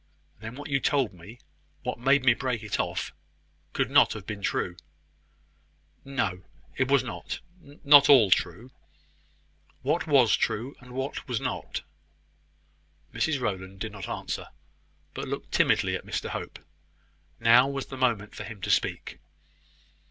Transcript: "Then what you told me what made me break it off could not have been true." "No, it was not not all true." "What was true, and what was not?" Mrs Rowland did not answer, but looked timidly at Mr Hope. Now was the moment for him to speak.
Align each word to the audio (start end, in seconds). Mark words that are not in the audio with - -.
"Then 0.39 0.55
what 0.55 0.67
you 0.67 0.79
told 0.79 1.13
me 1.13 1.37
what 1.83 1.99
made 1.99 2.25
me 2.25 2.33
break 2.33 2.63
it 2.63 2.79
off 2.79 3.11
could 3.71 3.91
not 3.91 4.13
have 4.13 4.25
been 4.25 4.41
true." 4.41 4.75
"No, 6.03 6.41
it 6.75 6.89
was 6.89 7.03
not 7.03 7.39
not 7.83 8.09
all 8.09 8.31
true." 8.31 8.71
"What 9.83 10.07
was 10.07 10.35
true, 10.35 10.75
and 10.79 10.93
what 10.93 11.27
was 11.27 11.39
not?" 11.39 11.83
Mrs 13.13 13.39
Rowland 13.39 13.77
did 13.77 13.91
not 13.91 14.09
answer, 14.09 14.47
but 15.13 15.27
looked 15.27 15.51
timidly 15.51 15.95
at 15.95 16.03
Mr 16.07 16.29
Hope. 16.29 16.57
Now 17.39 17.67
was 17.67 17.85
the 17.85 17.95
moment 17.95 18.33
for 18.33 18.43
him 18.43 18.59
to 18.61 18.71
speak. 18.71 19.19